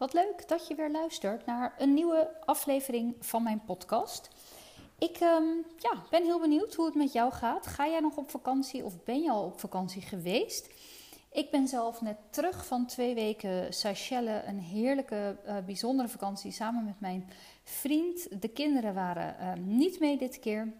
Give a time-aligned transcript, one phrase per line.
[0.00, 4.28] Wat leuk dat je weer luistert naar een nieuwe aflevering van mijn podcast.
[4.98, 7.66] Ik um, ja, ben heel benieuwd hoe het met jou gaat.
[7.66, 10.70] Ga jij nog op vakantie of ben je al op vakantie geweest?
[11.32, 14.46] Ik ben zelf net terug van twee weken Seychelles.
[14.46, 17.30] Een heerlijke, uh, bijzondere vakantie samen met mijn
[17.64, 18.42] vriend.
[18.42, 20.72] De kinderen waren uh, niet mee dit keer.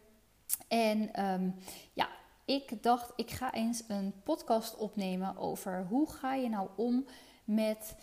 [0.69, 1.55] En um,
[1.93, 2.09] ja,
[2.45, 7.07] ik dacht, ik ga eens een podcast opnemen over hoe ga je nou om
[7.45, 7.95] met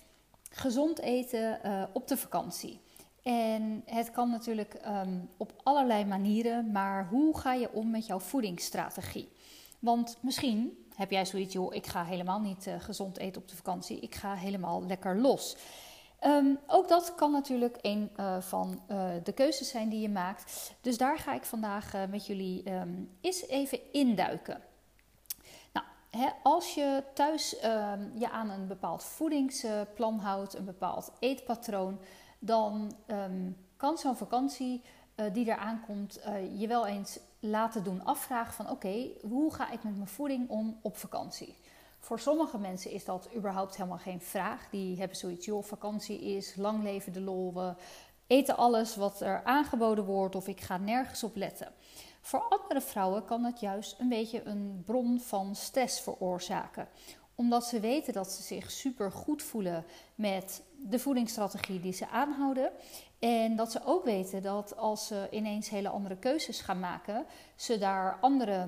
[0.57, 2.79] gezond eten uh, op de vakantie.
[3.23, 8.19] En het kan natuurlijk um, op allerlei manieren, maar hoe ga je om met jouw
[8.19, 9.31] voedingsstrategie?
[9.79, 13.55] Want misschien heb jij zoiets, joh, ik ga helemaal niet uh, gezond eten op de
[13.55, 15.55] vakantie, ik ga helemaal lekker los.
[16.25, 18.81] Um, ook dat kan natuurlijk een uh, van
[19.23, 20.73] de keuzes zijn die je maakt.
[20.81, 24.61] Dus daar ga ik vandaag met jullie um, eens even induiken
[26.43, 31.99] als je thuis ehm, je aan een bepaald voedingsplan houdt, een bepaald eetpatroon,
[32.39, 34.81] dan ehm, kan zo'n vakantie
[35.15, 39.71] uh, die eraan komt uh, je wel eens laten doen afvragen van oké, hoe ga
[39.71, 41.55] ik met mijn voeding om op vakantie?
[41.99, 44.69] Voor sommige mensen is dat überhaupt helemaal geen vraag.
[44.69, 47.73] Die hebben zoiets, joh, vakantie is lang leven de lol, we
[48.27, 51.71] eten alles wat er aangeboden wordt of ik ga nergens op letten.
[52.27, 56.87] Voor andere vrouwen kan het juist een beetje een bron van stress veroorzaken.
[57.35, 62.71] Omdat ze weten dat ze zich super goed voelen met de voedingsstrategie die ze aanhouden.
[63.19, 67.77] En dat ze ook weten dat als ze ineens hele andere keuzes gaan maken, ze
[67.77, 68.67] daar andere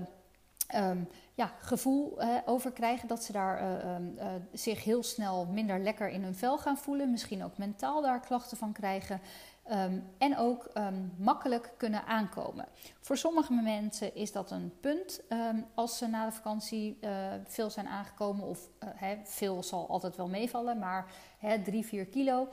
[0.76, 3.08] um, ja, gevoel uh, over krijgen.
[3.08, 7.12] Dat ze daar uh, uh, zich heel snel minder lekker in hun vel gaan voelen.
[7.12, 9.22] Misschien ook mentaal daar klachten van krijgen.
[9.72, 12.67] Um, en ook um, makkelijk kunnen aankomen.
[13.00, 17.09] Voor sommige mensen is dat een punt um, als ze na de vakantie uh,
[17.44, 18.47] veel zijn aangekomen.
[18.47, 22.47] Of he, veel zal altijd wel meevallen, maar he, 3, 4 kilo.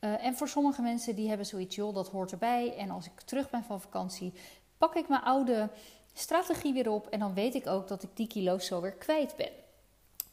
[0.00, 2.76] Uh, en voor sommige mensen die hebben zoiets, joh, dat hoort erbij.
[2.76, 4.32] En als ik terug ben van vakantie,
[4.78, 5.68] pak ik mijn oude
[6.12, 7.06] strategie weer op.
[7.06, 9.50] En dan weet ik ook dat ik die kilo's zo weer kwijt ben.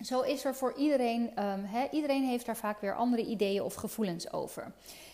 [0.05, 1.33] Zo is er voor iedereen,
[1.91, 4.73] iedereen heeft daar vaak weer andere ideeën of gevoelens over.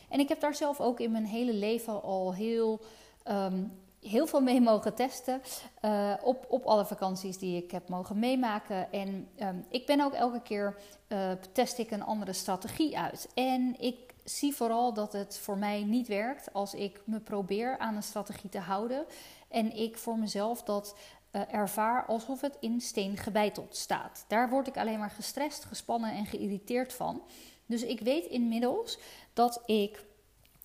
[0.10, 2.80] En ik heb daar zelf ook in mijn hele leven al heel,
[3.28, 3.72] um,
[4.02, 5.42] heel veel mee mogen testen.
[5.82, 8.92] Uh, op, op alle vakanties die ik heb mogen meemaken.
[8.92, 10.78] En um, ik ben ook elke keer
[11.08, 13.30] uh, test ik een andere strategie uit.
[13.34, 17.96] En ik zie vooral dat het voor mij niet werkt als ik me probeer aan
[17.96, 19.06] een strategie te houden.
[19.48, 20.96] En ik voor mezelf dat
[21.32, 24.26] uh, ervaar alsof het in steen gebeiteld staat.
[24.28, 27.22] Daar word ik alleen maar gestrest, gespannen en geïrriteerd van.
[27.66, 29.00] Dus ik weet inmiddels
[29.36, 30.06] dat ik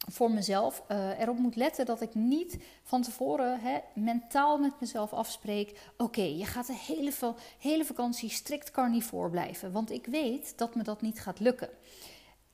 [0.08, 5.12] voor mezelf uh, erop moet letten dat ik niet van tevoren hè, mentaal met mezelf
[5.12, 7.12] afspreek: oké, je gaat de hele,
[7.59, 9.72] hele vakantie strikt carnivoor blijven.
[9.72, 11.69] Want ik weet dat me dat niet gaat lukken.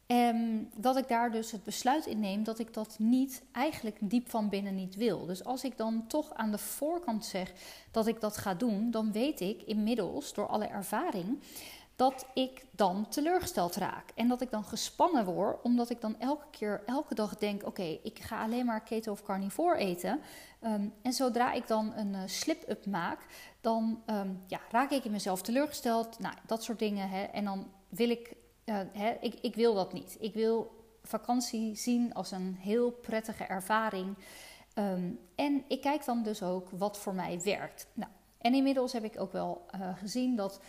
[0.06, 4.30] En dat ik daar dus het besluit in neem dat ik dat niet, eigenlijk diep
[4.30, 5.26] van binnen niet wil.
[5.26, 7.52] Dus als ik dan toch aan de voorkant zeg
[7.90, 11.38] dat ik dat ga doen, dan weet ik inmiddels door alle ervaring
[11.96, 14.10] dat ik dan teleurgesteld raak.
[14.14, 17.98] En dat ik dan gespannen word, omdat ik dan elke keer, elke dag denk: oké,
[18.02, 20.20] ik ga alleen maar keto of carnivore eten.
[20.62, 23.26] Um, en zodra ik dan een uh, slip-up maak,
[23.60, 26.18] dan um, ja, raak ik in mezelf teleurgesteld.
[26.18, 27.08] Nou, dat soort dingen.
[27.08, 27.22] Hè.
[27.22, 30.16] En dan wil ik, uh, hè, ik, ik wil dat niet.
[30.20, 34.16] Ik wil vakantie zien als een heel prettige ervaring.
[34.74, 37.86] Um, en ik kijk dan dus ook wat voor mij werkt.
[37.92, 40.60] Nou, en inmiddels heb ik ook wel uh, gezien dat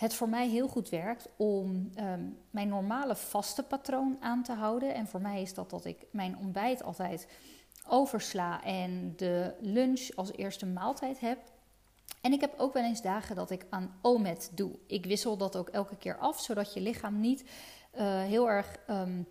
[0.00, 4.94] het voor mij heel goed werkt om um, mijn normale vaste patroon aan te houden.
[4.94, 7.28] En voor mij is dat dat ik mijn ontbijt altijd
[7.88, 11.38] oversla en de lunch als eerste maaltijd heb.
[12.20, 14.70] En ik heb ook wel eens dagen dat ik aan OMED doe.
[14.86, 17.44] Ik wissel dat ook elke keer af, zodat je lichaam niet
[17.94, 19.28] uh, heel erg um,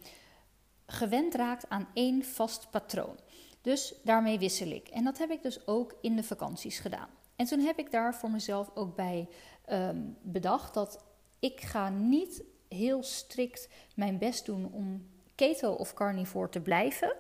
[0.86, 3.20] gewend raakt aan één vast patroon.
[3.62, 4.88] Dus daarmee wissel ik.
[4.88, 7.10] En dat heb ik dus ook in de vakanties gedaan.
[7.40, 9.28] En toen heb ik daar voor mezelf ook bij
[9.72, 11.04] um, bedacht dat
[11.40, 17.16] ik ga niet heel strikt mijn best doen om keto of carnivore te blijven.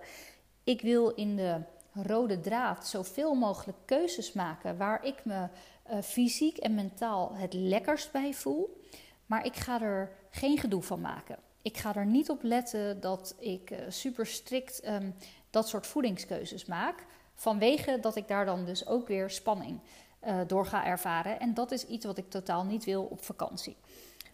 [0.64, 1.62] Ik wil in de
[1.94, 5.48] rode draad zoveel mogelijk keuzes maken waar ik me
[5.92, 8.82] uh, fysiek en mentaal het lekkerst bij voel.
[9.26, 11.38] Maar ik ga er geen gedoe van maken.
[11.62, 15.16] Ik ga er niet op letten dat ik uh, super strikt um,
[15.50, 17.06] dat soort voedingskeuzes maak.
[17.34, 19.80] Vanwege dat ik daar dan dus ook weer spanning
[20.28, 21.40] uh, door ga ervaren.
[21.40, 23.78] En dat is iets wat ik totaal niet wil op vakantie.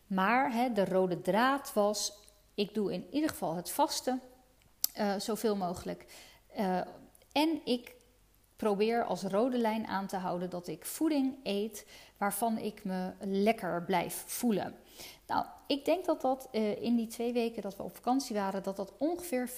[0.07, 2.13] Maar hè, de rode draad was:
[2.53, 4.19] ik doe in ieder geval het vaste
[4.97, 6.05] uh, zoveel mogelijk.
[6.59, 6.77] Uh,
[7.31, 7.95] en ik
[8.55, 11.85] probeer als rode lijn aan te houden dat ik voeding eet
[12.17, 14.75] waarvan ik me lekker blijf voelen.
[15.27, 16.47] Nou, ik denk dat dat
[16.79, 19.53] in die twee weken dat we op vakantie waren, dat dat ongeveer 75%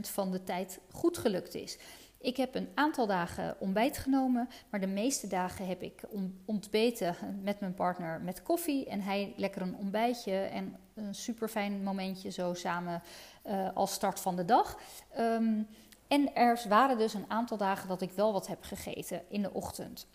[0.00, 1.78] van de tijd goed gelukt is.
[2.20, 6.02] Ik heb een aantal dagen ontbijt genomen, maar de meeste dagen heb ik
[6.44, 8.86] ontbeten met mijn partner met koffie.
[8.86, 13.02] En hij lekker een ontbijtje en een super fijn momentje zo samen
[13.46, 14.78] uh, als start van de dag.
[15.18, 15.68] Um,
[16.08, 19.52] en er waren dus een aantal dagen dat ik wel wat heb gegeten in de
[19.52, 20.06] ochtend.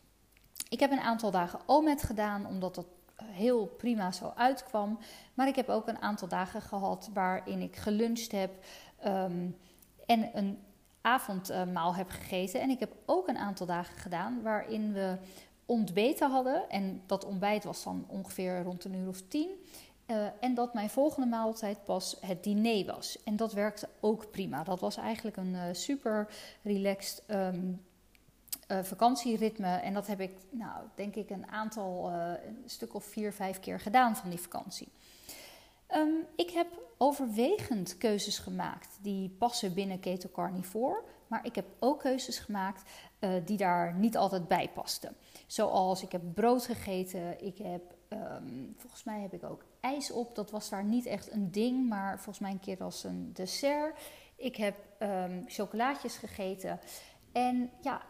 [0.69, 2.88] Ik heb een aantal dagen OMED gedaan, omdat dat
[3.24, 5.00] heel prima zo uitkwam.
[5.34, 8.52] Maar ik heb ook een aantal dagen gehad waarin ik geluncht heb
[9.06, 9.57] um,
[10.06, 10.60] en een
[11.06, 12.62] avondmaal heb gegeten.
[12.62, 15.18] En ik heb ook een aantal dagen gedaan waarin we
[15.66, 16.69] ontbeten hadden.
[16.69, 19.50] En dat ontbijt was dan ongeveer rond een uur of tien.
[20.07, 23.24] Uh, en dat mijn volgende maaltijd pas het diner was.
[23.24, 24.63] En dat werkte ook prima.
[24.63, 26.28] Dat was eigenlijk een uh, super
[26.62, 27.81] relaxed um,
[28.72, 29.68] uh, vakantieritme.
[29.68, 33.80] En dat heb ik, nou, denk ik, een aantal, een stuk of vier, vijf keer
[33.80, 34.88] gedaan van die vakantie.
[35.90, 36.68] Um, ik heb
[36.98, 41.04] overwegend keuzes gemaakt die passen binnen keto carnivore.
[41.28, 42.84] Maar ik heb ook keuzes gemaakt
[43.20, 45.16] uh, die daar niet altijd bij pasten.
[45.48, 50.36] Zoals ik heb brood gegeten, ik heb, um, volgens mij heb ik ook ijs op.
[50.36, 54.00] Dat was daar niet echt een ding, maar volgens mij een keer als een dessert.
[54.36, 56.80] Ik heb um, chocolaatjes gegeten.
[57.31, 58.02] En ja,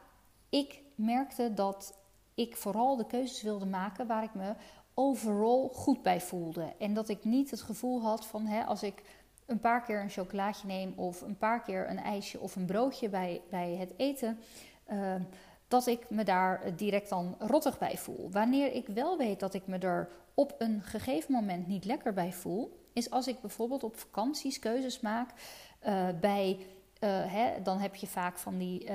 [0.50, 1.98] ik merkte dat
[2.34, 4.54] ik vooral de keuzes wilde maken waar ik me
[4.96, 6.74] overal goed bij voelde.
[6.80, 9.04] En dat ik niet het gevoel had van hè, als ik
[9.46, 13.10] een paar keer een chocolaatje neem of een paar keer een ijsje of een broodje
[13.10, 14.40] bij, bij het eten,
[14.92, 15.16] uh,
[15.68, 18.30] dat ik me daar direct dan rottig bij voel.
[18.32, 22.34] Wanneer ik wel weet dat ik me er op een gegeven moment niet lekker bij
[22.34, 25.30] voel, is als ik bijvoorbeeld op vakanties keuzes maak
[25.88, 28.90] uh, bij, uh, hè, dan heb je vaak van die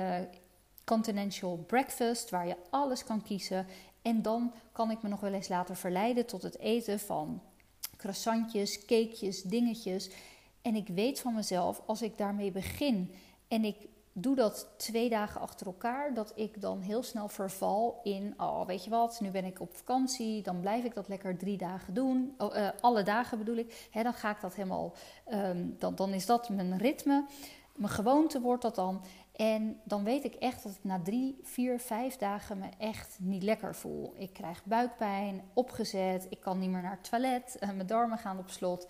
[0.83, 3.67] continental breakfast waar je alles kan kiezen.
[4.01, 7.41] En dan kan ik me nog wel eens laten verleiden tot het eten van
[7.97, 10.09] croissantjes, cakejes, dingetjes.
[10.61, 13.13] En ik weet van mezelf, als ik daarmee begin
[13.47, 13.75] en ik
[14.13, 18.83] doe dat twee dagen achter elkaar, dat ik dan heel snel verval in, oh weet
[18.83, 22.35] je wat, nu ben ik op vakantie, dan blijf ik dat lekker drie dagen doen,
[22.37, 24.93] oh, uh, alle dagen bedoel ik, dan ga ik dat helemaal,
[25.33, 27.25] um, dan, dan is dat mijn ritme,
[27.75, 29.01] mijn gewoonte wordt dat dan.
[29.31, 33.43] En dan weet ik echt dat ik na drie, vier, vijf dagen me echt niet
[33.43, 34.13] lekker voel.
[34.17, 38.37] Ik krijg buikpijn, opgezet, ik kan niet meer naar het toilet, uh, mijn darmen gaan
[38.37, 38.87] op slot.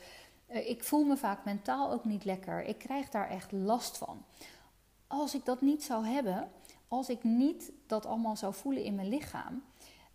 [0.52, 2.64] Uh, ik voel me vaak mentaal ook niet lekker.
[2.64, 4.26] Ik krijg daar echt last van.
[5.08, 6.52] Als ik dat niet zou hebben,
[6.88, 9.64] als ik niet dat allemaal zou voelen in mijn lichaam,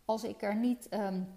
[0.05, 1.29] als ik er niet um,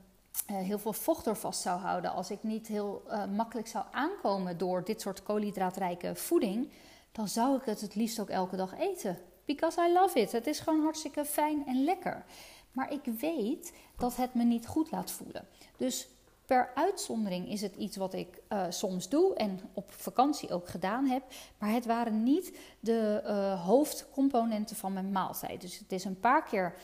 [0.51, 3.03] uh, heel veel vocht er vast zou houden, als ik niet heel
[3.35, 6.69] makkelijk zou aankomen door dit soort koolhydraatrijke voeding,
[7.11, 9.17] dan zou ik het het liefst ook elke dag eten.
[9.45, 10.31] Because I love it.
[10.31, 12.25] Het is gewoon hartstikke fijn en lekker.
[12.71, 15.47] Maar ik weet dat het me niet goed laat voelen.
[15.77, 16.07] Dus
[16.45, 21.05] per uitzondering is het iets wat ik uh, soms doe en op vakantie ook gedaan
[21.05, 21.23] heb.
[21.57, 25.61] Maar het waren niet de uh, hoofdcomponenten van mijn maaltijd.
[25.61, 26.75] Dus het is een paar keer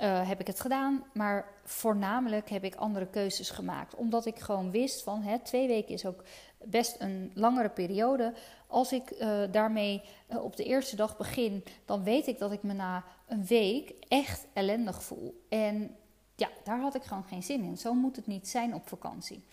[0.00, 3.94] uh, heb ik het gedaan, maar voornamelijk heb ik andere keuzes gemaakt.
[3.94, 6.22] Omdat ik gewoon wist van hè, twee weken is ook
[6.64, 8.34] best een langere periode.
[8.70, 12.62] Als ik uh, daarmee uh, op de eerste dag begin, dan weet ik dat ik
[12.62, 15.44] me na een week echt ellendig voel.
[15.48, 15.96] En
[16.36, 17.78] ja, daar had ik gewoon geen zin in.
[17.78, 19.44] Zo moet het niet zijn op vakantie.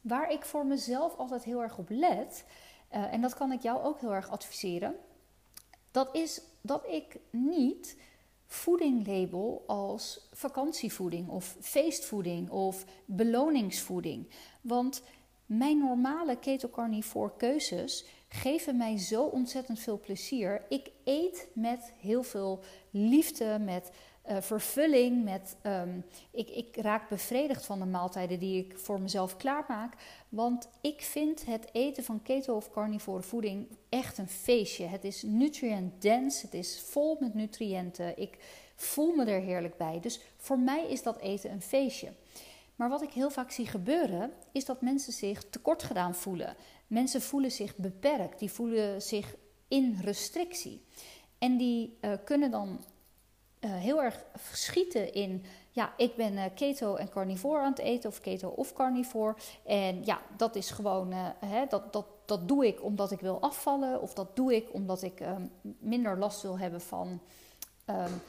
[0.00, 2.44] Waar ik voor mezelf altijd heel erg op let,
[2.94, 4.94] uh, en dat kan ik jou ook heel erg adviseren,
[5.90, 7.96] dat is dat ik niet
[8.46, 14.28] voeding label als vakantievoeding of feestvoeding of beloningsvoeding.
[14.60, 15.02] Want
[15.46, 18.04] mijn normale ketocarnivore keuzes
[18.34, 20.62] geven mij zo ontzettend veel plezier.
[20.68, 22.60] Ik eet met heel veel
[22.90, 23.90] liefde, met
[24.30, 25.24] uh, vervulling.
[25.24, 29.94] Met, um, ik, ik raak bevredigd van de maaltijden die ik voor mezelf klaarmaak.
[30.28, 34.86] Want ik vind het eten van keto of carnivore voeding echt een feestje.
[34.86, 38.18] Het is nutrient dense, het is vol met nutriënten.
[38.18, 38.38] Ik
[38.76, 40.00] voel me er heerlijk bij.
[40.00, 42.12] Dus voor mij is dat eten een feestje.
[42.76, 46.56] Maar wat ik heel vaak zie gebeuren, is dat mensen zich tekort gedaan voelen.
[46.86, 49.34] Mensen voelen zich beperkt, die voelen zich
[49.68, 50.84] in restrictie.
[51.38, 52.84] En die uh, kunnen dan
[53.60, 58.10] uh, heel erg schieten in, ja, ik ben uh, keto en carnivore aan het eten,
[58.10, 59.34] of keto of carnivore.
[59.64, 64.00] En ja, dat is gewoon, hè, dat, dat, dat doe ik omdat ik wil afvallen,
[64.00, 67.20] of dat doe ik omdat ik um, minder last wil hebben van.
[67.86, 68.22] Um,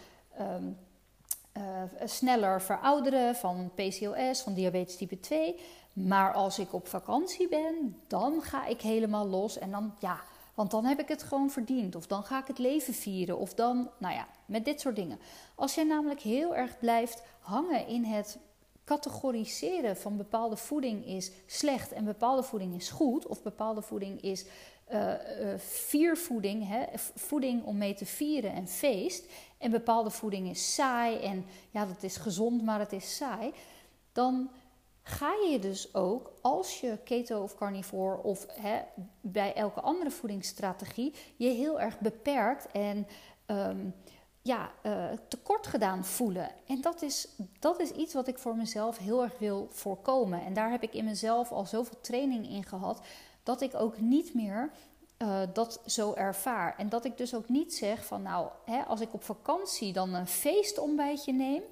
[1.57, 5.59] uh, sneller verouderen van PCOS, van diabetes type 2.
[5.95, 9.57] Maar als ik op vakantie ben, dan ga ik helemaal los.
[9.57, 10.19] En dan, ja,
[10.53, 11.95] Want dan heb ik het gewoon verdiend.
[11.95, 13.37] Of dan ga ik het leven vieren.
[13.37, 15.19] Of dan, nou ja, met dit soort dingen.
[15.55, 18.37] Als jij namelijk heel erg blijft hangen in het
[18.85, 23.27] categoriseren van bepaalde voeding is slecht en bepaalde voeding is goed.
[23.27, 24.45] Of bepaalde voeding is
[24.91, 26.83] uh, uh, viervoeding, hè,
[27.15, 29.25] voeding om mee te vieren en feest.
[29.57, 33.53] En bepaalde voeding is saai en ja, dat is gezond, maar het is saai.
[34.11, 34.49] Dan
[35.07, 38.81] ga je dus ook, als je keto of carnivore of hè,
[39.21, 43.07] bij elke andere voedingsstrategie, je heel erg beperkt en
[43.47, 43.95] um,
[44.41, 46.51] ja, uh, tekort gedaan voelen.
[46.67, 47.27] En dat is,
[47.59, 50.45] dat is iets wat ik voor mezelf heel erg wil voorkomen.
[50.45, 53.01] En daar heb ik in mezelf al zoveel training in gehad,
[53.43, 54.71] dat ik ook niet meer
[55.21, 56.75] uh, dat zo ervaar.
[56.77, 60.13] En dat ik dus ook niet zeg van nou, hè, als ik op vakantie dan
[60.13, 61.63] een feestontbijtje neem,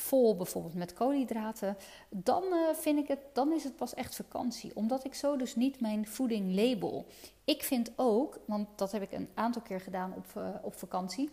[0.00, 1.76] vol bijvoorbeeld met koolhydraten,
[2.08, 4.70] dan uh, vind ik het, dan is het pas echt vakantie.
[4.74, 7.06] Omdat ik zo dus niet mijn voeding label.
[7.44, 11.30] Ik vind ook, want dat heb ik een aantal keer gedaan op, uh, op vakantie,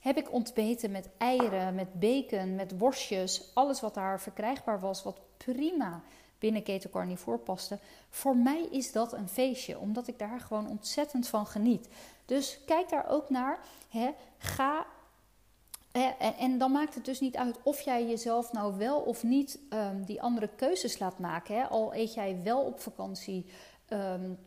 [0.00, 5.20] heb ik ontbeten met eieren, met bacon, met worstjes, alles wat daar verkrijgbaar was, wat
[5.36, 6.02] prima
[6.38, 7.78] binnen keto carnivore paste.
[8.10, 11.88] Voor mij is dat een feestje, omdat ik daar gewoon ontzettend van geniet.
[12.24, 13.58] Dus kijk daar ook naar.
[13.88, 14.10] Hè.
[14.38, 14.86] Ga
[16.38, 20.04] en, dan maakt het dus niet uit of jij jezelf nou wel of niet um,
[20.04, 21.56] die andere keuzes laat maken.
[21.56, 21.64] Hè.
[21.64, 23.46] Al eet jij wel op vakantie
[23.88, 24.38] um,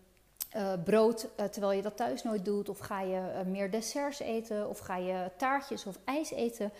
[0.55, 2.69] uh, brood uh, terwijl je dat thuis nooit doet.
[2.69, 4.69] Of ga je uh, meer desserts eten.
[4.69, 6.71] Of ga je taartjes of ijs eten.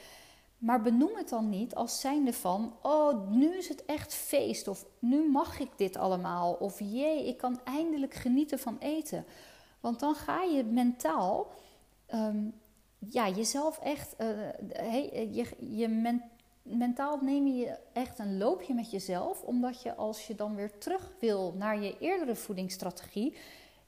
[0.58, 4.68] Maar benoem het dan niet als zijnde van: oh, nu is het echt feest.
[4.68, 6.54] Of nu mag ik dit allemaal.
[6.54, 9.26] Of jee, ik kan eindelijk genieten van eten.
[9.80, 11.52] Want dan ga je mentaal
[12.14, 12.61] um,
[13.10, 14.28] ja, jezelf echt, uh,
[14.68, 16.24] hey, je, je men,
[16.62, 21.12] mentaal neem je echt een loopje met jezelf, omdat je als je dan weer terug
[21.20, 23.36] wil naar je eerdere voedingsstrategie,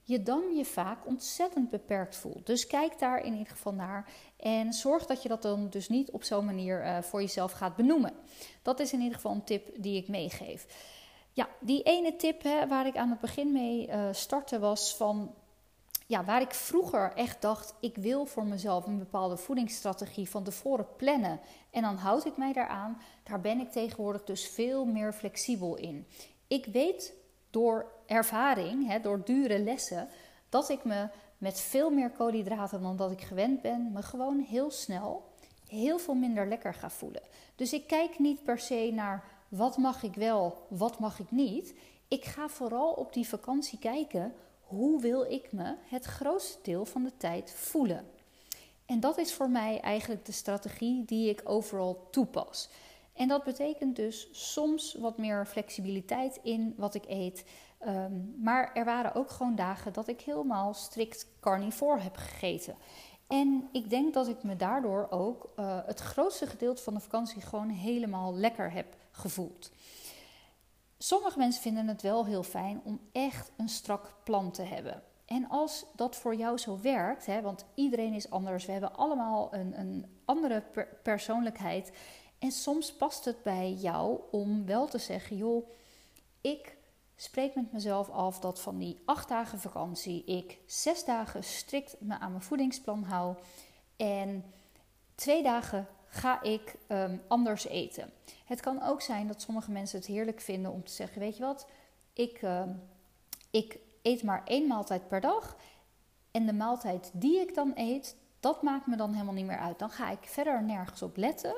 [0.03, 2.45] je dan je vaak ontzettend beperkt voelt.
[2.45, 6.11] Dus kijk daar in ieder geval naar en zorg dat je dat dan dus niet
[6.11, 8.13] op zo'n manier voor jezelf gaat benoemen.
[8.61, 10.65] Dat is in ieder geval een tip die ik meegeef.
[11.31, 15.35] Ja, die ene tip hè, waar ik aan het begin mee uh, startte was van
[16.13, 20.87] ja, waar ik vroeger echt dacht, ik wil voor mezelf een bepaalde voedingsstrategie van tevoren
[20.95, 21.39] plannen
[21.71, 26.07] en dan houd ik mij daaraan, daar ben ik tegenwoordig dus veel meer flexibel in.
[26.47, 27.13] Ik weet
[27.49, 30.07] door ervaring, hè, door dure lessen,
[30.49, 34.71] dat ik me met veel meer koolhydraten dan dat ik gewend ben, me gewoon heel
[34.71, 35.31] snel
[35.67, 37.21] heel veel minder lekker ga voelen.
[37.55, 41.73] Dus ik kijk niet per se naar wat mag ik wel, wat mag ik niet.
[42.07, 44.33] Ik ga vooral op die vakantie kijken
[44.75, 48.05] hoe wil ik me het grootste deel van de tijd voelen?
[48.85, 52.69] En dat is voor mij eigenlijk de strategie die ik overal toepas.
[53.13, 57.45] En dat betekent dus soms wat meer flexibiliteit in wat ik eet.
[57.87, 62.75] Um, maar er waren ook gewoon dagen dat ik helemaal strikt carnivore heb gegeten.
[63.27, 67.41] En ik denk dat ik me daardoor ook uh, het grootste gedeelte van de vakantie
[67.41, 69.71] gewoon helemaal lekker heb gevoeld.
[71.03, 75.03] Sommige mensen vinden het wel heel fijn om echt een strak plan te hebben.
[75.25, 79.53] En als dat voor jou zo werkt, hè, want iedereen is anders, we hebben allemaal
[79.53, 81.91] een, een andere per persoonlijkheid.
[82.39, 85.69] En soms past het bij jou om wel te zeggen: joh,
[86.41, 86.77] ik
[87.15, 92.19] spreek met mezelf af dat van die acht dagen vakantie ik zes dagen strikt me
[92.19, 93.35] aan mijn voedingsplan hou.
[93.97, 94.53] En
[95.15, 98.11] twee dagen ga ik um, anders eten.
[98.45, 101.43] Het kan ook zijn dat sommige mensen het heerlijk vinden om te zeggen: Weet je
[101.43, 101.67] wat,
[102.13, 102.63] ik, uh,
[103.49, 105.57] ik eet maar één maaltijd per dag.
[106.31, 109.79] En de maaltijd die ik dan eet, dat maakt me dan helemaal niet meer uit.
[109.79, 111.55] Dan ga ik verder nergens op letten.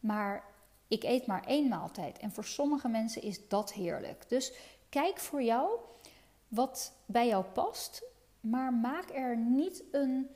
[0.00, 0.44] Maar
[0.88, 2.18] ik eet maar één maaltijd.
[2.18, 4.28] En voor sommige mensen is dat heerlijk.
[4.28, 4.52] Dus
[4.88, 5.78] kijk voor jou
[6.48, 8.04] wat bij jou past.
[8.40, 10.28] Maar maak er niet een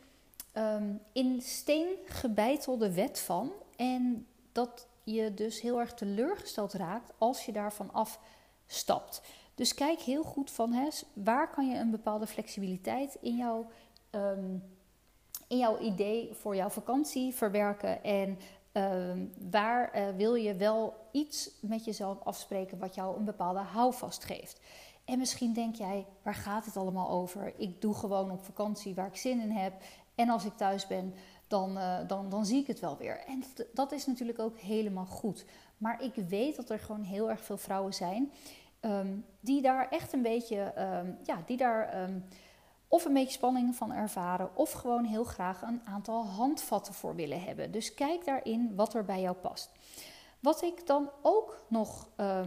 [0.59, 3.53] um, in steen gebeitelde wet van.
[3.77, 9.23] En dat je dus heel erg teleurgesteld raakt als je daarvan afstapt.
[9.55, 13.67] Dus kijk heel goed van hè, waar kan je een bepaalde flexibiliteit in jouw,
[14.11, 14.63] um,
[15.49, 18.05] in jouw idee voor jouw vakantie verwerken.
[18.05, 18.39] En
[18.73, 24.25] um, waar uh, wil je wel iets met jezelf afspreken wat jou een bepaalde houvast
[24.25, 24.61] geeft.
[25.05, 27.53] En misschien denk jij, waar gaat het allemaal over?
[27.57, 29.73] Ik doe gewoon op vakantie waar ik zin in heb.
[30.19, 31.15] En als ik thuis ben,
[31.47, 33.25] dan, uh, dan, dan zie ik het wel weer.
[33.27, 35.45] En dat, is natuurlijk ook helemaal goed.
[35.77, 38.33] Maar ik weet dat er gewoon heel erg veel vrouwen zijn
[38.81, 42.25] um, die daar echt een beetje, um, ja, die daar um,
[42.89, 47.43] of een beetje spanning van ervaren, of gewoon heel graag een aantal handvatten voor willen
[47.43, 47.71] hebben.
[47.71, 49.73] Dus kijk daarin wat er bij jou past.
[50.41, 52.43] Wat ik dan ook nog uh,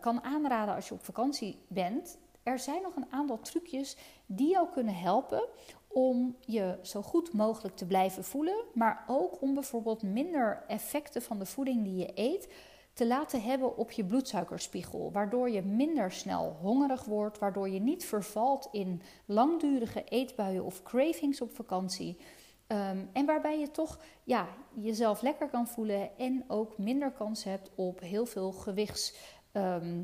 [0.00, 3.96] kan aanraden als je op vakantie bent, er zijn nog een aantal trucjes
[4.26, 5.42] die jou kunnen helpen
[5.88, 11.38] om je zo goed mogelijk te blijven voelen, maar ook om bijvoorbeeld minder effecten van
[11.38, 12.48] de voeding die je eet
[12.92, 18.04] te laten hebben op je bloedsuikerspiegel, waardoor je minder snel hongerig wordt, waardoor je niet
[18.04, 22.18] vervalt in langdurige eetbuien of cravings op vakantie.
[22.66, 27.70] Ehm, en waarbij je toch ja, jezelf lekker kan voelen en ook minder kans hebt
[27.74, 29.14] op heel veel gewichts.
[29.52, 30.02] Ehm,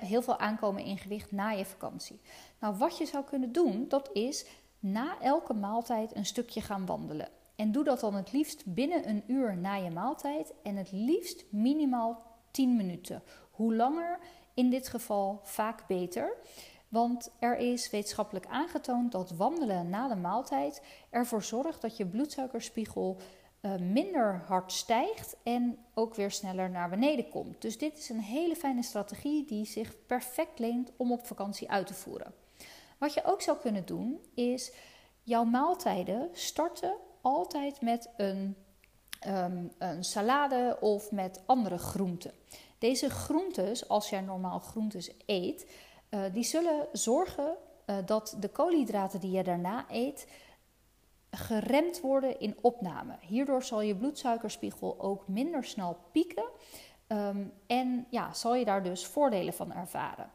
[0.00, 2.20] heel veel aankomen in gewicht na je vakantie.
[2.60, 4.46] Nou, wat je zou kunnen doen, dat is
[4.78, 7.28] na elke maaltijd een stukje gaan wandelen.
[7.56, 11.44] En doe dat dan het liefst binnen een uur na je maaltijd en het liefst
[11.50, 13.22] minimaal 10 minuten.
[13.50, 14.18] Hoe langer,
[14.54, 16.36] in dit geval vaak beter.
[16.88, 23.16] Want er is wetenschappelijk aangetoond dat wandelen na de maaltijd ervoor zorgt dat je bloedsuikerspiegel
[23.60, 27.62] uh, minder hard stijgt en ook weer sneller naar beneden komt.
[27.62, 31.86] Dus dit is een hele fijne strategie die zich perfect leent om op vakantie uit
[31.86, 32.34] te voeren.
[32.98, 34.72] Wat je ook zou kunnen doen is
[35.22, 38.56] jouw maaltijden starten altijd met een,
[39.20, 42.32] ehm, een salade of met andere groenten.
[42.78, 45.70] Deze groentes, als jij normaal groentes eet,
[46.10, 50.26] uh, die zullen zorgen uh, dat de koolhydraten die je daarna eet
[51.30, 53.16] geremd worden in opname.
[53.20, 56.48] Hierdoor zal je bloedsuikerspiegel ook minder snel pieken
[57.08, 60.30] um, en ja, zal je daar dus voordelen van ervaren.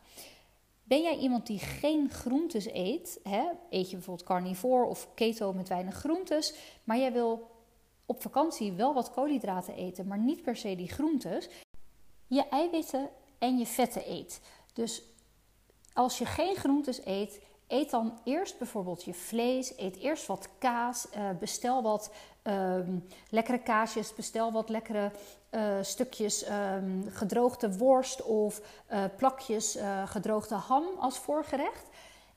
[0.92, 3.44] Ben jij iemand die geen groentes eet, hè?
[3.70, 7.52] eet je bijvoorbeeld carnivore of keto met weinig groentes, maar jij wil
[8.06, 11.50] op vakantie wel wat koolhydraten eten, maar niet per se die groentes,
[12.28, 14.42] je eiwitten en je vetten eet.
[14.74, 15.04] Dus
[15.94, 17.40] als je geen groentes eet,
[17.72, 22.12] eet dan eerst bijvoorbeeld je vlees, eet eerst wat kaas, uh, bestel wat
[22.44, 25.12] um, lekkere kaasjes, bestel wat lekkere
[25.52, 28.62] uh, stukjes um, gedroogde worst of
[28.92, 31.90] uh, plakjes gedroogde ham als voorgerecht.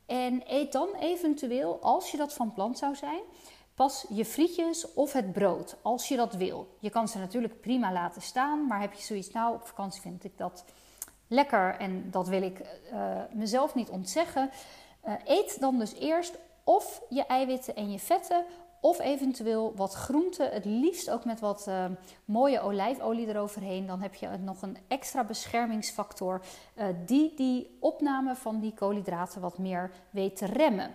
[0.07, 3.21] En eet dan eventueel, als je dat van plan zou zijn,
[3.75, 6.77] pas je frietjes of het brood, als je dat wil.
[6.79, 10.25] Je kan ze natuurlijk prima laten staan, maar heb je zoiets, nou op vakantie vind
[10.25, 10.65] ik dat
[11.29, 12.61] lekker en dat wil ik
[13.33, 14.51] mezelf niet ontzeggen
[15.07, 18.45] uh, eet dan dus eerst of je eiwitten en je vetten,
[18.81, 21.85] of eventueel wat groenten, het liefst ook met wat uh,
[22.25, 23.87] mooie olijfolie eroverheen.
[23.87, 26.41] Dan heb je nog een extra beschermingsfactor
[26.77, 30.95] uh, die die opname van die koolhydraten wat meer weet te remmen.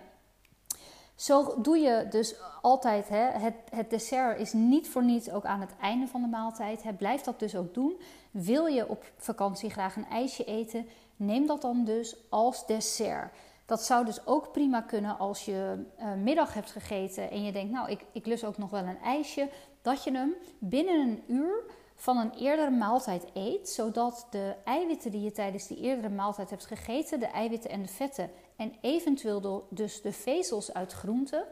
[1.14, 5.60] Zo doe je dus altijd, hè, het, het, dessert is niet voor niets ook aan
[5.60, 6.96] het einde van de maaltijd.
[6.96, 8.00] Blijf dat dus ook doen.
[8.30, 13.32] Wil je op vakantie graag een ijsje eten, neem dat dan dus als dessert.
[13.70, 17.72] Dat zou dus ook prima kunnen als je uh, middag hebt gegeten en je denkt,
[17.72, 19.48] nou, ik, ik ook nog wel een ijsje.
[19.82, 21.62] Dat je hem binnen een uur
[21.94, 26.66] van een eerdere maaltijd eet, zodat de eiwitten die je tijdens die eerdere maaltijd hebt
[26.66, 31.44] gegeten, de eiwitten en de vetten en eventueel dus de vezels uit groenten,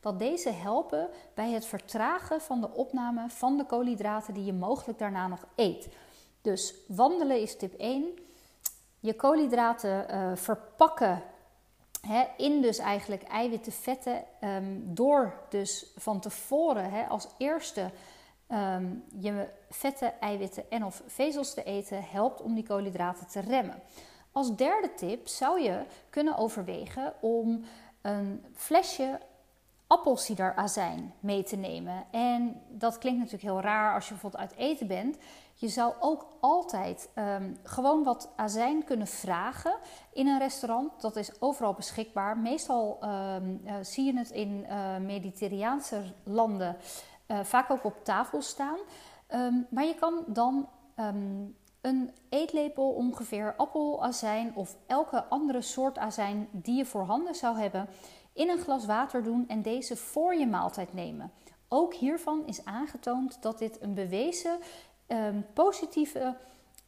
[0.00, 4.98] dat deze helpen bij het vertragen van de opname van de koolhydraten die je mogelijk
[4.98, 5.88] daarna nog eet.
[6.42, 8.04] Dus wandelen is tip 1.
[9.00, 11.22] Je koolhydraten uh, verpakken
[12.36, 17.90] in dus eigenlijk eiwitten, vetten, um, door dus van tevoren als eerste
[18.46, 18.86] ehm,
[19.18, 23.82] je vetten, eiwitten en of vezels te eten, helpt om die koolhydraten te remmen.
[24.32, 27.64] Als derde tip zou je kunnen overwegen om
[28.02, 29.20] een flesje
[29.86, 32.04] appelsiederazijn mee te nemen.
[32.10, 35.16] En dat klinkt natuurlijk heel raar als je bijvoorbeeld uit eten bent.
[35.60, 39.74] Je zou ook altijd um, gewoon wat azijn kunnen vragen
[40.12, 41.00] in een restaurant.
[41.00, 42.38] Dat is overal beschikbaar.
[42.38, 44.66] Meestal um, uh, zie je het in
[45.92, 46.76] uh, landen
[47.26, 48.78] uh, vaak ook op tafel staan.
[49.34, 50.68] Um, maar je kan dan
[51.80, 57.88] een eetlepel ongeveer appelazijn of elke andere soort azijn die je voorhanden zou hebben
[58.32, 61.32] in een glas water doen en deze voor je maaltijd nemen.
[61.68, 64.58] Ook hiervan is aangetoond dat dit een bewezen
[65.08, 66.36] um, positieve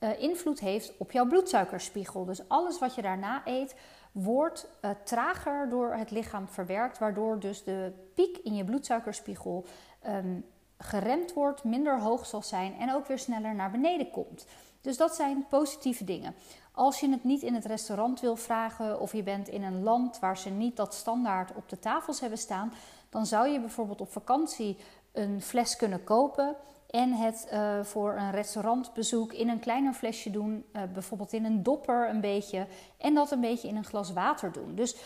[0.01, 2.25] uh, invloed heeft op jouw bloedsuikerspiegel.
[2.25, 3.75] Dus alles wat je daarna eet
[4.13, 9.65] wordt uh, trager door het lichaam verwerkt, waardoor dus de piek in je bloedsuikerspiegel
[10.07, 10.45] um,
[10.79, 14.47] geremd wordt, minder hoog zal zijn en ook weer sneller naar beneden komt.
[14.81, 16.35] Dus dat zijn positieve dingen.
[16.73, 20.19] Als je het niet in het restaurant wil vragen of je bent in een land
[20.19, 22.73] waar ze niet dat standaard op de tafels hebben staan,
[23.09, 24.77] dan zou je bijvoorbeeld op vakantie
[25.13, 26.57] een fles kunnen kopen
[26.91, 31.63] en het uh, voor een restaurantbezoek in een kleiner flesje doen, uh, bijvoorbeeld in een
[31.63, 34.75] dopper een beetje, en dat een beetje in een glas water doen.
[34.75, 34.97] Dus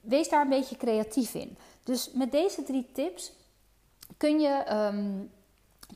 [0.00, 1.56] wees daar een beetje creatief in.
[1.84, 3.32] Dus met deze drie tips
[4.16, 5.30] kun je um,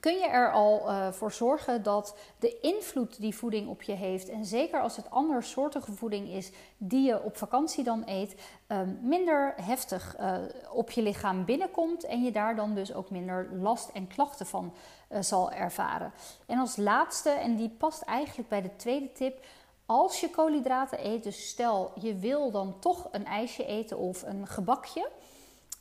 [0.00, 4.28] kun je er al uh, voor zorgen dat de invloed die voeding op je heeft,
[4.28, 8.34] en zeker als het andersoortige voeding is die je op vakantie dan eet,
[8.68, 10.36] uh, minder heftig uh,
[10.72, 14.74] op je lichaam binnenkomt en je daar dan dus ook minder last en klachten van
[15.10, 16.12] uh, zal ervaren.
[16.46, 19.44] En als laatste, en die past eigenlijk bij de tweede tip,
[19.86, 24.46] als je koolhydraten eet, dus stel je wil dan toch een ijsje eten of een
[24.46, 25.08] gebakje.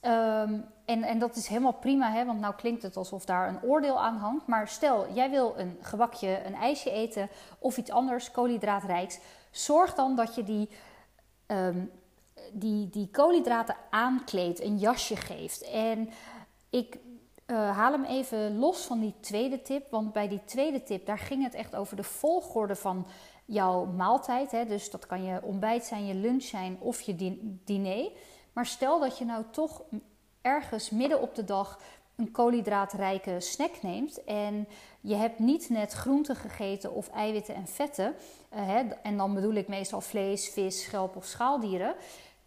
[0.05, 3.63] Um, en, en dat is helemaal prima, hè, want nou klinkt het alsof daar een
[3.63, 4.47] oordeel aan hangt.
[4.47, 9.19] Maar stel, jij wil een gebakje, een ijsje eten of iets anders, koolhydraatrijks.
[9.51, 10.69] Zorg dan dat je die,
[11.47, 11.91] um,
[12.51, 15.61] die, die koolhydraten aankleedt, een jasje geeft.
[15.61, 16.09] En
[16.69, 16.97] ik
[17.47, 19.87] uh, haal hem even los van die tweede tip.
[19.89, 23.07] Want bij die tweede tip, daar ging het echt over de volgorde van
[23.45, 24.51] jouw maaltijd.
[24.51, 24.65] Hè.
[24.65, 28.11] Dus dat kan je ontbijt zijn, je lunch zijn of je diner.
[28.55, 29.81] Maar stel dat je nou toch
[30.41, 31.79] ergens midden op de dag
[32.15, 34.67] een koolhydraatrijke snack neemt en
[35.01, 38.15] je hebt niet net groenten gegeten of eiwitten en vetten,
[38.49, 41.95] hè, en dan bedoel ik meestal vlees, vis, schelp of schaaldieren,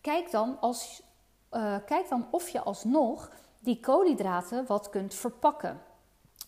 [0.00, 1.02] kijk dan, als,
[1.52, 5.80] uh, kijk dan of je alsnog die koolhydraten wat kunt verpakken.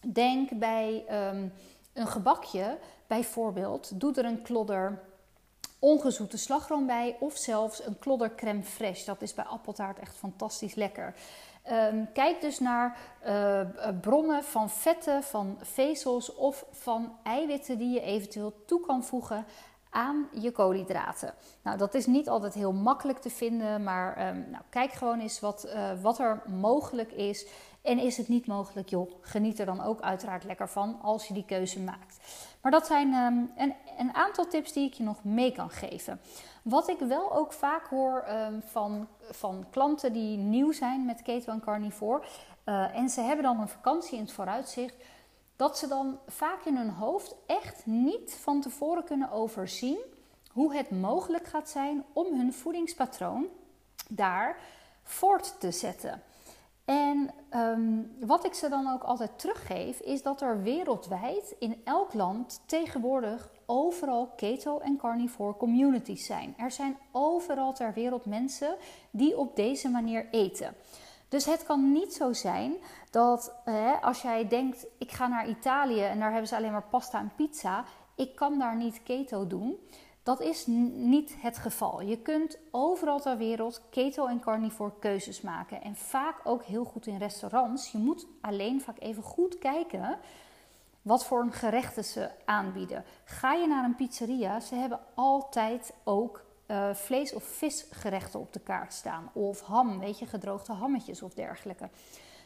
[0.07, 1.53] Denk bij um,
[1.93, 5.10] een gebakje bijvoorbeeld, doe er een klodder
[5.81, 9.05] ongezoete slagroom bij of zelfs een klodder crème fraîche.
[9.05, 11.15] Dat is bij appeltaart echt fantastisch lekker.
[11.93, 13.61] Um, kijk dus naar uh,
[14.01, 19.47] bronnen van vetten, van vezels of van eiwitten die je eventueel toe kan voegen
[19.91, 21.35] aan je koolhydraten.
[21.63, 25.41] Nou, dat is niet altijd heel makkelijk te vinden, maar um, nou, kijk gewoon eens
[25.41, 27.47] wat, uh, wat er mogelijk is.
[27.83, 31.35] En is het niet mogelijk, joh, geniet er dan ook uiteraard lekker van als je
[31.35, 32.19] die keuze maakt.
[32.61, 36.21] Maar dat zijn um, een, een, aantal tips die ik je nog mee kan geven.
[36.63, 41.53] Wat ik wel ook vaak hoor um, van, van klanten die nieuw zijn met keto
[41.53, 42.23] en carnivore.
[42.65, 44.95] Uh, en ze hebben dan een vakantie in het vooruitzicht.
[45.57, 49.99] Dat ze dan vaak in hun hoofd echt niet van tevoren kunnen overzien
[50.53, 53.47] hoe het mogelijk gaat zijn om hun voedingspatroon
[54.09, 54.57] daar
[55.03, 56.23] voort te zetten.
[56.91, 62.15] En um, wat ik ze dan ook altijd teruggeef, is dat er wereldwijd in elk
[62.15, 66.55] land tegenwoordig overal keto- en carnivore communities zijn.
[66.59, 68.77] Er zijn overal ter wereld mensen
[69.11, 70.75] die op deze manier eten.
[71.29, 72.75] Dus het kan niet zo zijn
[73.11, 73.55] dat
[74.01, 77.33] als jij denkt: ik ga naar Italië en daar hebben ze alleen maar pasta en
[77.37, 77.85] pizza,
[78.17, 79.79] ik kan daar niet keto doen.
[80.23, 82.01] Dat is niet het geval.
[82.01, 85.83] Je kunt overal ter wereld keto en carnivore keuzes maken.
[85.83, 87.93] En vaak ook heel goed in restaurants.
[87.93, 90.19] Je moet alleen vaak even goed kijken
[91.03, 93.05] wat voor een gerechten ze aanbieden.
[93.25, 98.61] Ga je naar een pizzeria, ze hebben altijd ook uh, vlees- of visgerechten op de
[98.61, 99.31] kaart staan.
[99.33, 101.89] Of ham, weet je, gedroogde hammetjes of dergelijke.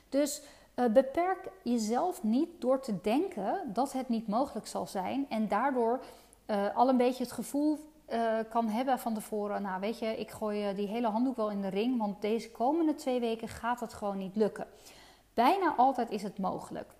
[0.09, 0.43] Dus
[0.75, 5.27] uh, beperk jezelf niet door te denken dat het niet mogelijk zal zijn.
[5.29, 6.01] En daardoor
[6.47, 9.63] uh, al een beetje het gevoel uh, kan hebben van tevoren.
[9.63, 12.51] Nou, weet je, ik gooi uh, die hele handdoek wel in de ring, want deze
[12.51, 14.67] komende twee weken gaat het gewoon niet lukken.
[15.35, 16.93] Bijna altijd is het mogelijk.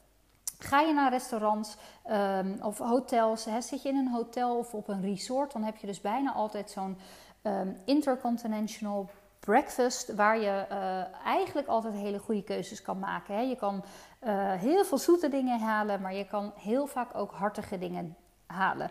[0.59, 1.77] Ga je naar restaurants
[2.11, 5.77] um, of hotels, hè, zit je in een hotel of op een resort, dan heb
[5.77, 6.99] je dus bijna altijd zo'n
[7.43, 10.67] um, intercontinental breakfast, waar je
[11.25, 13.35] eigenlijk altijd hele goede keuzes kan maken.
[13.35, 13.41] Hè.
[13.41, 13.85] Je kan
[14.59, 18.91] heel veel zoete dingen halen, maar je kan heel vaak ook hartige dingen halen.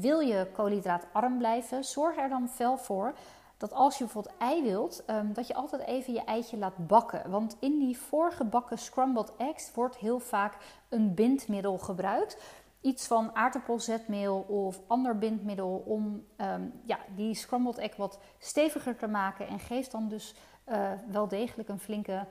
[0.00, 3.14] Wil je koolhydraatarm blijven, zorg er dan wel voor
[3.56, 7.30] dat als je bijvoorbeeld ei wilt, um, dat je altijd even je eitje laat bakken.
[7.30, 10.56] Want in die voorgebakken scrambled eggs wordt heel vaak
[10.88, 12.42] een bindmiddel gebruikt.
[12.80, 19.06] Iets van aardappelzetmeel of ander bindmiddel om um, ja, die scrambled egg wat steviger te
[19.06, 19.48] maken.
[19.48, 20.34] En geeft dan dus
[20.68, 22.26] uh, wel degelijk een flinke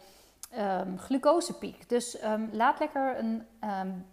[0.57, 1.89] um, glucosepiek.
[1.89, 2.17] Dus
[2.51, 3.45] laat lekker een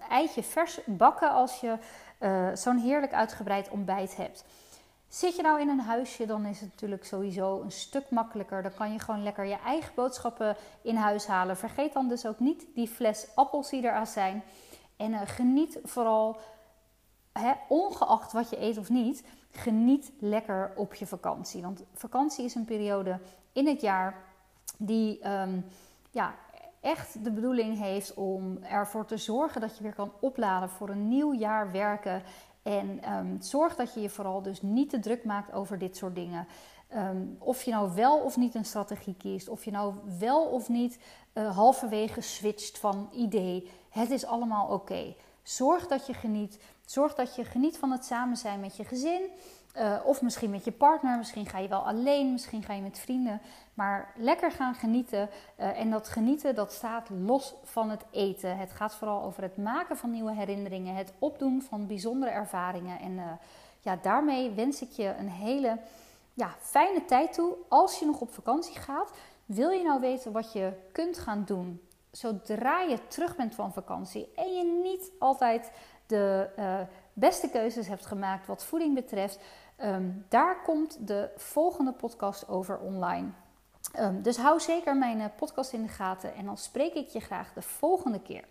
[0.09, 1.79] eitje vers bakken als je
[2.23, 4.45] uh, zo'n heerlijk uitgebreid ontbijt hebt.
[5.09, 8.63] Zit je nou in een huisje, dan is het natuurlijk sowieso een stuk makkelijker.
[8.63, 11.57] Dan kan je gewoon lekker je eigen boodschappen in huis halen.
[11.57, 14.43] Vergeet dan dus ook niet die fles appels die eraan zijn.
[14.97, 16.41] En uh, geniet vooral,
[17.33, 21.63] hè, ongeacht wat je eet of niet, geniet lekker op je vakantie.
[21.63, 23.19] Want vakantie is een periode
[23.53, 24.15] in het jaar
[24.79, 25.65] die um,
[26.11, 26.35] ja,
[26.83, 31.09] echt de bedoeling heeft om ervoor te zorgen dat je weer kan opladen voor een
[31.09, 32.23] nieuw jaar werken.
[32.63, 36.15] En um, zorg dat je je vooral dus niet te druk maakt over dit soort
[36.15, 36.47] dingen.
[36.97, 40.69] Um, of je nou wel of niet een strategie kiest, of je nou wel of
[40.69, 40.99] niet
[41.35, 43.71] uh, halverwege switcht van idee.
[43.91, 45.15] Het is allemaal oké.
[45.43, 46.59] Zorg dat je geniet.
[46.85, 49.23] Zorg dat je geniet van het samen zijn met je gezin.
[49.77, 52.99] Uh, of misschien met je partner, misschien ga je wel alleen, misschien ga je met
[52.99, 53.41] vrienden.
[53.75, 55.29] Maar lekker gaan genieten.
[55.61, 58.57] Uh, en dat genieten, dat staat los van het eten.
[58.57, 63.01] Het gaat vooral over het maken van nieuwe herinneringen, het opdoen van bijzondere ervaringen.
[63.01, 63.25] En uh,
[63.81, 65.79] ja, daarmee wens ik je een hele
[66.35, 67.57] ja, fijne tijd toe.
[67.69, 69.11] Als je nog op vakantie gaat,
[69.47, 71.81] wil je nou weten wat je kunt gaan doen
[72.11, 75.71] zodra je terug bent van vakantie en je niet altijd
[76.07, 76.49] de
[77.13, 79.39] beste keuzes hebt gemaakt wat voeding betreft,
[79.83, 83.29] Ehm, daar komt de volgende podcast over online.
[83.99, 87.21] Um, dus hou zeker mijn uh, podcast in de gaten en dan spreek ik je
[87.21, 88.45] graag de volgende keer.